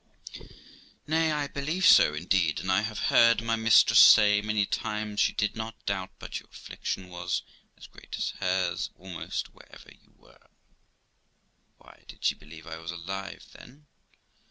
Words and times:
Amy. 0.33 0.49
Nay, 1.05 1.31
I 1.31 1.45
believe 1.45 1.85
so, 1.85 2.15
indeed; 2.15 2.59
and 2.59 2.71
I 2.71 2.81
have 2.81 2.97
heard 3.13 3.39
my 3.43 3.55
mistress 3.55 3.99
say 3.99 4.41
many 4.41 4.65
times 4.65 5.19
she 5.19 5.31
did 5.31 5.55
not 5.55 5.85
doubt 5.85 6.09
but 6.17 6.39
your 6.39 6.49
affliction 6.51 7.07
was 7.07 7.43
as 7.77 7.85
great 7.85 8.15
as 8.17 8.33
hers, 8.39 8.89
almost, 8.97 9.53
wherever 9.53 9.91
you 9.93 10.15
were. 10.17 10.39
Gent. 10.39 11.75
Why, 11.77 12.03
did 12.07 12.25
she 12.25 12.33
believe 12.33 12.65
I 12.65 12.77
was 12.77 12.89
alive, 12.89 13.45
then? 13.51 13.85